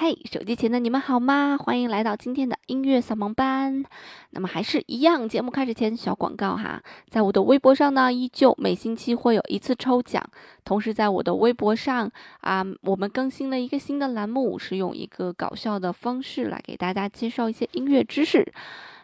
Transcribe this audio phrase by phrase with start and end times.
[0.00, 1.58] 嘿，手机前的你们好吗？
[1.58, 3.84] 欢迎来到今天的音乐扫盲班。
[4.30, 10.24] 那么还是一样，节目开始前小广告哈，在我的微博上呢，依旧每星期会有一次抽奖。
[10.64, 12.08] 同时，在我的微博上
[12.42, 18.52] 啊，我们更新了一个新的栏目，是用一个搞笑的方式来给大家介绍一些音乐知识。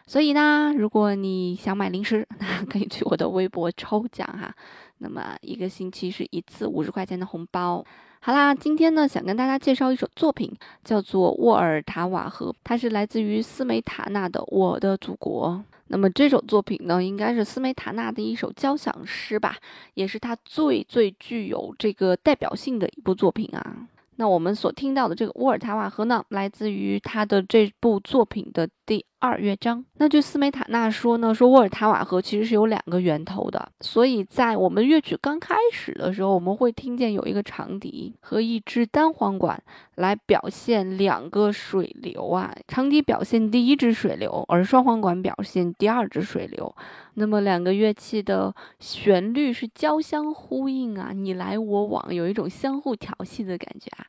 [0.07, 4.55] 所以呢，如果你想买零食， 那可以去我的微博抽奖哈。
[4.99, 7.83] 那么一个星期是一次五十块钱的红包。
[8.25, 10.51] 好啦，今天呢，想跟大家介绍一首作品，
[10.83, 15.49] 叫做《沃尔塔瓦河》，它是来自于斯梅塔纳的《我的祖国》。
[15.89, 19.55] 那么这首作品呢，应该是斯梅塔纳的一首交响诗吧，
[19.93, 23.87] 也是他最最具有这个代表性的一部作品啊。
[24.15, 29.05] 那我们所听到的这个《沃尔塔瓦河》呢，来自于他的这部作品的第。
[29.25, 29.83] 二乐章。
[29.97, 39.61] 那据斯梅塔纳说呢，说沃尔塔瓦河其实是有两个源头的，所以在我们乐曲刚开始的时候，我们会听见有一个长笛和一支单簧管
[39.95, 46.75] 来表现两个水流啊，长笛表现第一支水流，而双簧管表现第二支水流。
[47.15, 54.05] 那么两个乐器的旋律是交相呼应啊，你来我往，有一种相互调戏的感觉啊。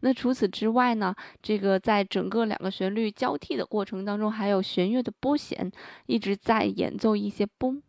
[0.00, 1.14] 那除此之外呢？
[1.42, 5.70] 这个在整个两个旋律交替的过程当中，还有弦乐的拨弦
[6.06, 7.80] 一直在演奏一些嘣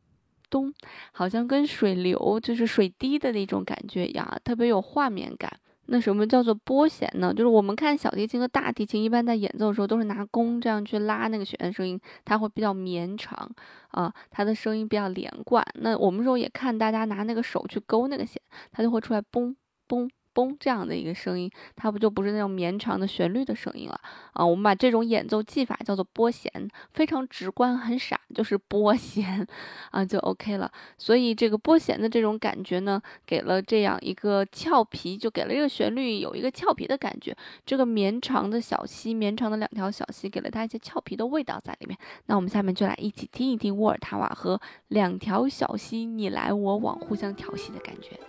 [0.50, 0.74] 咚，
[1.14, 5.52] 好像跟水流就是水滴的那种感觉一样，特别有画面感。
[5.88, 7.34] 那什么叫做拨弦呢？
[7.34, 13.50] 就是我们看小提琴和大提琴一般在演奏的时候都是拿弓这样去拉那个弦的声音，它会比较绵长
[13.90, 15.66] 啊，它的声音比较连贯。
[15.76, 19.54] 那我们时候也看大家拿那个手去勾那个弦，它就会出来嘣
[19.88, 20.10] 嘣。
[20.34, 24.00] 嘣，这样的一个声音，它不就不是那种绵长的旋律的声音了
[24.34, 24.46] 啊？
[24.46, 26.52] 我们把这种演奏技法叫做拨弦，
[26.94, 29.46] 非常直观，很傻，就是拨弦
[29.92, 30.72] 啊，就 OK 了。
[30.98, 37.36] 所以这个拨弦的这种感觉呢，给了这样一个俏皮，就给了这个旋律有一个俏皮的感觉。
[37.66, 41.98] 这个绵长的小溪，绵长的两条小溪，给了它一些俏皮的味道在里面。
[42.28, 48.20] 那我们下面就来一起听一听沃尔塔瓦和两条小溪你来我往，互相调戏的感觉。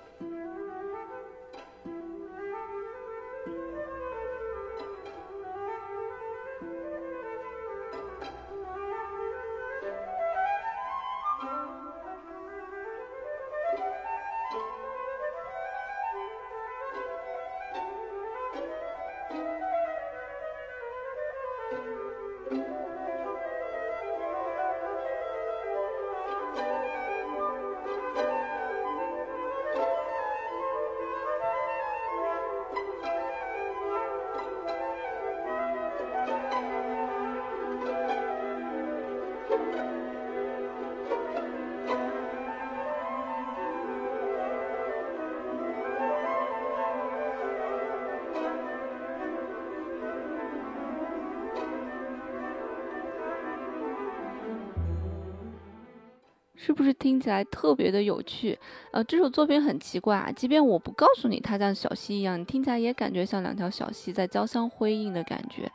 [56.64, 58.56] 是不是听起来特别的有趣？
[58.92, 65.68] 呃，这首作品很奇怪啊，即便我不告诉你它像小溪一样，你听起来也感觉像两条小溪在交相辉映的感觉，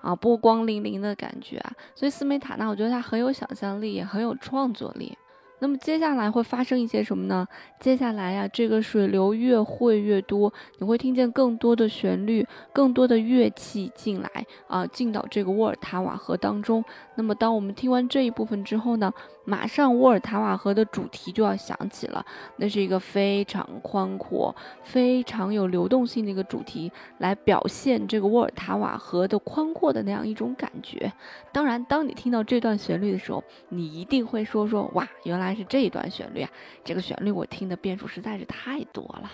[0.00, 1.72] 啊，波光粼粼的感觉啊。
[1.94, 5.16] 所以斯梅塔纳，我觉得他很有想象力，也很有创作力。
[5.60, 7.46] 那么接下来会发生一些什么呢？
[7.78, 14.28] 接下来呀，这个水流越汇越多，你会听见更多的旋律，更多的乐器进来
[14.66, 16.84] 啊，进到这个沃尔塔瓦河当中。
[17.14, 19.12] 那么当我们听完这一部分之后呢，
[19.44, 22.26] 马上沃尔塔瓦河的主题就要响起了。
[22.56, 31.12] 那是一个非常宽阔、非常有流动性的一个主题，来表现这个沃尔塔瓦河的宽阔的那样一种感觉。
[31.52, 35.52] 当然，当你听到这段旋律的时候，你一定会说说哇，原来。
[35.52, 36.48] 是这一段旋律啊，
[36.82, 39.30] 这个旋律我听的变数实在是太多了。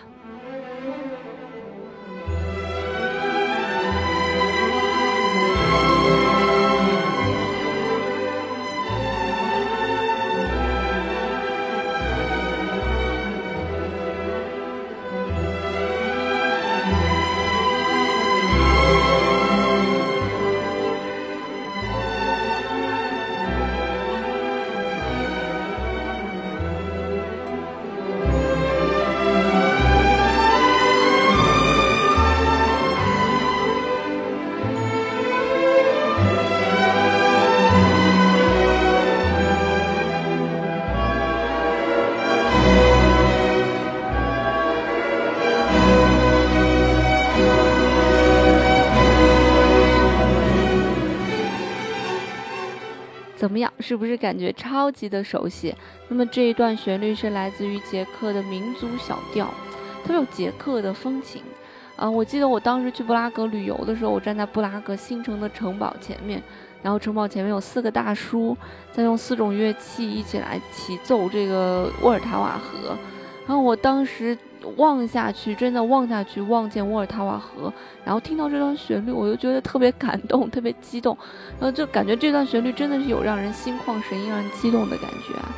[53.38, 53.73] 怎么样？
[53.79, 55.73] 是不是感觉超级的熟悉？
[56.08, 59.46] 那么这一段旋律是来自于捷克的民族小调，
[60.02, 61.40] 特别有捷克的风情
[61.94, 66.43] 啊，我记得我当时去布拉格旅游的时候，我站在布拉格新城的城堡前面，
[66.82, 68.56] 然后城堡前面有四个大叔
[68.90, 72.96] 在用四种乐器一起来齐奏这个沃尔塔瓦河，
[73.46, 74.37] 然后我当时
[74.76, 77.73] 望下去，真的望下去，望见沃尔塔瓦河，
[78.05, 81.17] 然后听到这段旋律，我就觉得特别感动，特别激动，
[81.59, 85.49] 然后就感觉这段旋律真的是有让人心旷神怡、让人激动的感觉啊。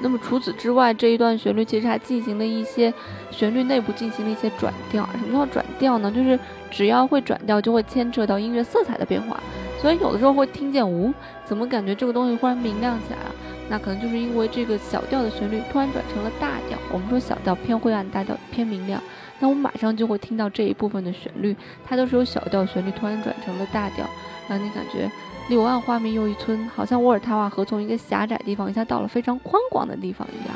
[0.00, 2.92] 那么除此之外，这一段旋律其实还进行了一些
[3.30, 5.08] 旋律内部进行了一些转调。
[5.12, 6.10] 什么叫转调呢？
[6.10, 6.36] 就是
[6.70, 9.38] 只要会转调，就会牵扯到音乐色彩的变化。
[9.80, 11.12] 所以有的时候会听见，呜，
[11.44, 13.34] 怎么感觉这个东西忽然明亮起来了？
[13.72, 16.78] 那可能就是因为这个小调的旋律突然转成了大调。
[16.92, 19.02] 我们说小调偏灰暗，大调偏明亮。
[19.40, 24.06] 那我们马上就会听到这一部分的旋律，它都是由小调旋律突然转成了大调，
[24.46, 25.10] 让你感觉。
[25.48, 30.54] 柳暗花明又一村，好像沃尔塔瓦河从一个狭窄地方一下到了非常宽广的地方一样。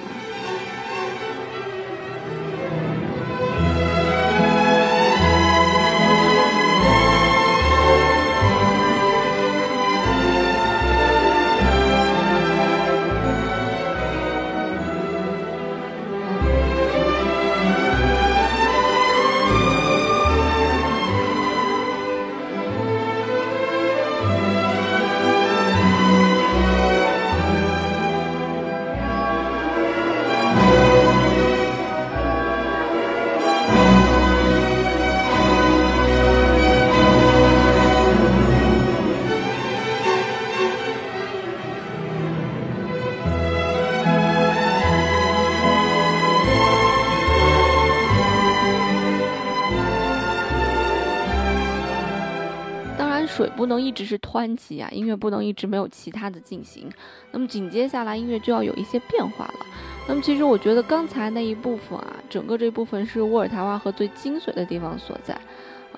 [53.77, 56.91] 能一直是湍急啊，音乐不能一直没有其他的进行。
[57.31, 59.67] 那么紧接下来音乐就要有一些变化了。
[60.09, 65.39] 那么其实我觉得刚才那一部分啊，整个这部分是沃尔塔瓦河最精髓的地方所在。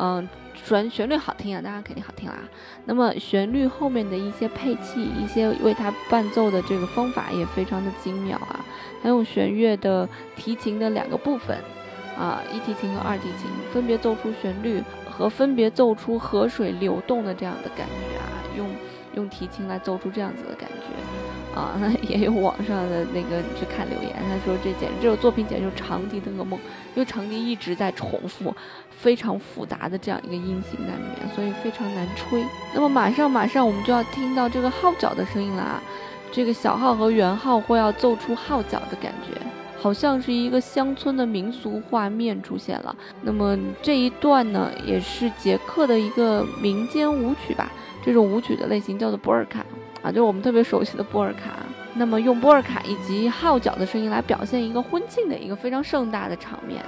[0.00, 2.38] 嗯，旋旋律好听啊，当然肯定好听啦。
[2.84, 8.64] 那么旋律后面的一些配器，一些为它伴奏的这个方法也非常的精妙啊。
[9.02, 11.56] 它用弦乐的提琴的两个部分。
[12.16, 14.82] 啊，一提琴和二提琴分别奏出旋律
[15.18, 18.68] 和分别奏出河水流动的这样的感觉啊，用
[19.16, 21.74] 用提琴来奏出这样子的感觉啊，
[22.08, 26.58] 也有网上的那个你去看留言，他说这简直这个作品简直就是长笛的噩梦，
[26.94, 28.54] 因为长笛一直在重复
[28.90, 32.44] 非常复杂的这样一个音型在里面，所以非常难吹。
[32.72, 35.82] 那么马上马上我们就要听到这个号角的声音了啊，
[36.30, 39.36] 这个小号和圆号会要奏出号角的感觉。
[39.80, 42.94] 好像是一个乡村的民俗画面出现了。
[43.22, 47.70] 那么这一段呢，也是捷克的一个民间舞曲吧。
[48.04, 49.64] 这种舞曲的类型叫做波尔卡
[50.02, 51.58] 啊，就是我们特别熟悉的波尔卡。
[51.94, 56.82] 那么用波尔卡以及号角的声音来表现一个婚庆的一个非常盛大的场面。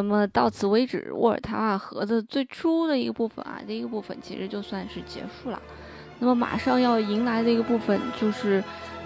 [0.00, 5.60] 那么到此为止，沃尔塔瓦盒子最初的一个部分啊，第一个部分其实就算是结束了。
[6.20, 8.62] 那么马上要迎来的一个部分就是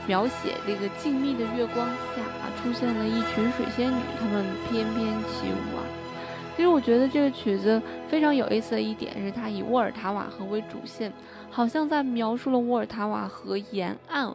[0.06, 6.01] 描写这个静谧的月光下啊出现了一群水仙女，她们翩翩起舞啊。
[6.56, 11.12] 其实我觉得这个曲子非常有意思的一点是，它以沃尔塔瓦河为主线，
[11.50, 14.34] 好像在描述了沃尔塔瓦河沿岸。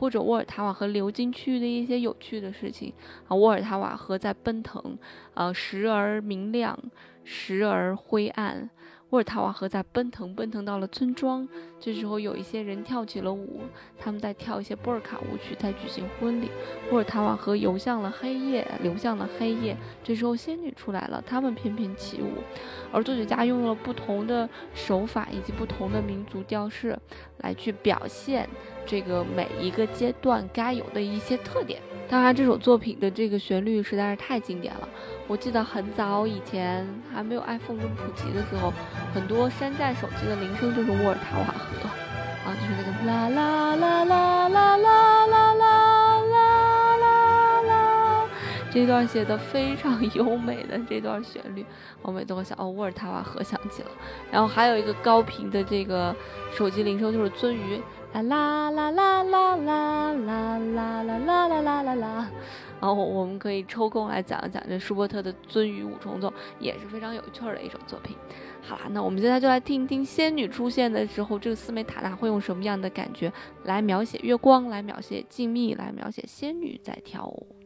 [0.00, 2.92] 或者沃尔塔瓦河流经区域的一些有趣的事情
[3.26, 4.96] 啊，沃尔塔瓦河在奔腾，
[5.34, 6.78] 呃，时而明亮，
[7.24, 8.70] 时而灰暗。
[9.10, 11.48] 沃尔塔瓦河在奔腾，奔腾到了村庄。
[11.80, 13.62] 这时候有一些人跳起了舞，
[13.98, 16.50] 他们在跳一些波尔卡舞曲，在举行婚礼。
[16.92, 19.74] 沃尔塔瓦河游向了黑夜，流向了黑夜。
[20.04, 22.42] 这时候仙女出来了，他们翩翩起舞。
[22.92, 26.98] 而作曲家用了不同的手法以及不同的民族调式，
[27.38, 28.48] 来去表现
[28.86, 34.88] 这个每一个阶段该有的一些特点，当然这首作品的这个旋律实在是太经典了，
[35.26, 38.72] 我记得很早以前还没有 iPhone 跟普及的时候，
[39.14, 41.88] 很多山寨手机的铃声就是沃尔塔瓦河，
[42.44, 45.57] 啊，就是那个啦啦啦啦啦啦啦。
[48.78, 51.64] 这段写的非常优美的这段旋律，
[52.02, 53.88] 我每次都会想，哦，沃尔塔瓦河响起了。
[54.30, 56.14] 然后还有一个高频的这个
[56.52, 57.80] 手机铃声就是鳟鱼。
[58.14, 62.26] 啦啦啦啦啦啦啦啦啦啦啦啦啦，
[62.80, 68.16] 然后我们可以抽空来讲一讲这舒伯特的《鳟鱼五重奏》，也是非常有趣的一首作品。
[68.62, 73.30] 好啦，那我们现在就来听一听仙女出现的时候，这个斯梅塔纳会用什么样的感觉
[73.64, 77.57] 来描写月光，来描写静谧，来描写仙女在跳舞。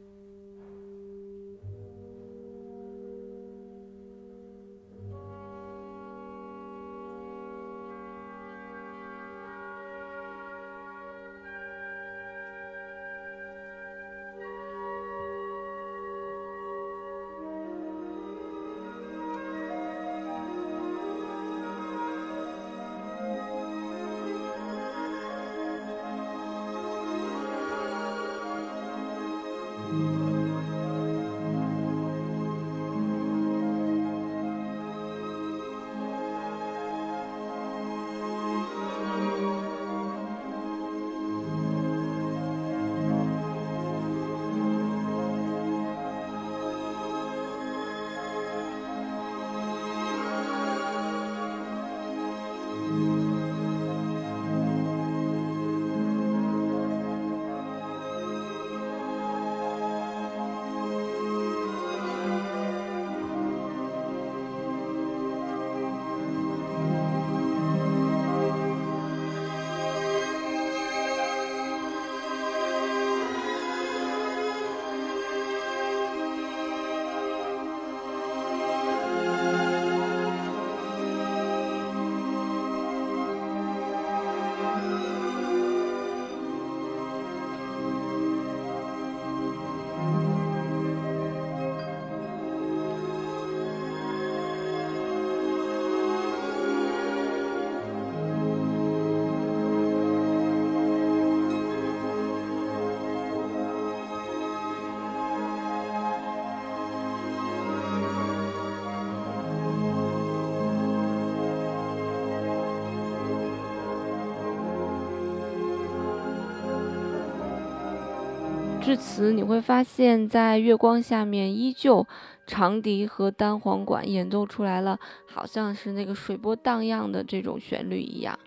[118.93, 122.07] 至此，你会发现在月光下面，依旧
[122.47, 128.39] 长笛和单簧管演奏出来了，好像是那个水波荡漾的这种旋律一样。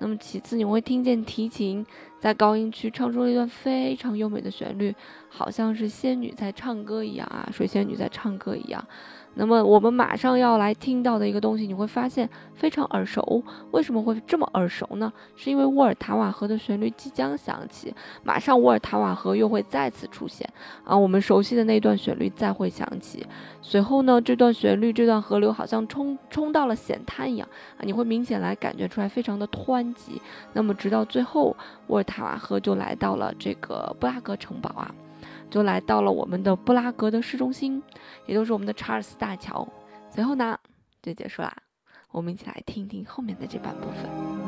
[0.00, 1.86] 那么，其次你会听见提琴
[2.18, 4.92] 在高音区唱出了一段非常优美的旋律，
[5.28, 8.84] 好像是仙女在唱歌一样啊，水仙女在唱歌一样。
[9.34, 13.42] 那么我们马上要来听到的一个东西，你会发现非常耳熟。
[13.70, 15.12] 为什么会这么耳熟呢？
[15.36, 20.48] 是因为沃尔塔瓦河的旋律即将响起，马上沃尔塔瓦河又会再次出现
[20.84, 23.26] 啊，我们熟悉的那段旋律再会响起。
[23.62, 27.48] 随后呢，这段旋律，这段河流好像冲冲到了险滩一样
[27.78, 30.20] 啊，你会明显来感觉出来非常的湍急。
[30.52, 34.94] 那么直到最后，沃尔塔瓦河就来到了这个布拉格城堡啊。
[35.52, 37.82] 就来到了我们的布拉格的市中心，
[38.24, 39.68] 也就是我们的查尔斯大桥。
[40.08, 40.58] 随后呢，
[41.02, 41.54] 就结束啦。
[42.10, 44.41] 我们一起来听一听后面的这半部分。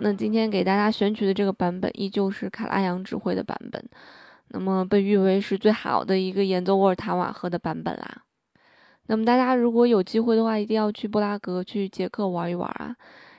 [0.00, 3.84] 那今天给大家选取的这个版本依旧是卡拉扬指挥的版本，
[4.48, 8.22] 那么被誉为是最好的一个演奏沃尔塔瓦河的版本啦。
[9.06, 12.94] 那么大家如果有机会的话，一定要去布拉格去捷克玩一玩啊！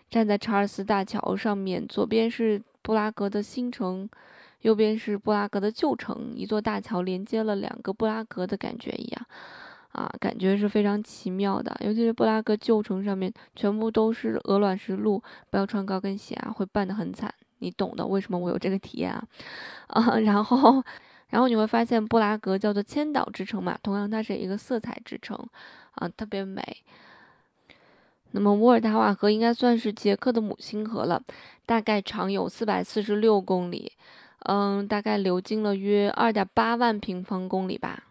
[0.10, 4.10] 站在查尔斯大桥上面，左边是布拉格的新城，
[4.62, 9.26] 右边是布拉格的旧城，一座大桥连接了两个布拉格的感觉一样，
[9.92, 11.76] 啊，感觉是非常奇妙的。
[11.82, 17.34] 尤其是布拉格旧城上面全部都是鹅卵石路，不要穿高跟鞋啊，会绊得很惨。
[17.60, 19.24] 你懂的，为什么我有这个体验啊？
[19.88, 20.84] 啊，然后。
[21.30, 25.38] 然后你会发现，布拉格叫做千岛之城嘛，同样它是一个色彩之城，
[25.92, 26.64] 啊，特别美。
[28.32, 31.22] 那么沃尔达瓦河应该算是捷克的母亲河了，
[31.68, 33.92] 大概长有四百四十六公里，
[34.48, 38.02] 嗯，大概流经了约二点八万平方公里吧。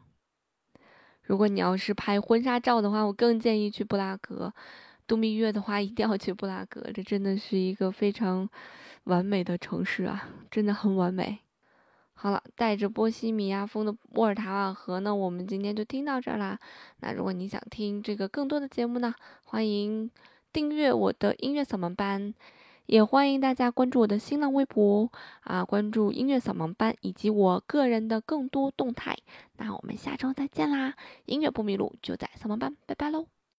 [1.29, 4.51] 如果你要是拍婚纱照的话，我更建议去布拉格；
[5.07, 8.49] 度蜜月的话，一定要去布拉格，这真的是一个非常
[9.05, 11.41] 完美的城市啊，真的很完美。
[12.15, 16.59] 好了，带着波西米亚风的沃尔塔瓦河呢，我们今天就听到这儿啦。
[17.01, 19.15] 那如果你想听这个更多的节目呢，
[19.45, 20.11] 欢迎
[20.51, 22.33] 订阅我的音乐扫盲班，
[22.89, 29.15] 也欢迎大家关注我的新浪微博啊，关注音乐扫盲班以及我个人的更多动态。
[29.59, 30.95] 那我们下周再见啦，
[31.27, 33.27] 音乐不迷路就在扫盲班，拜拜喽。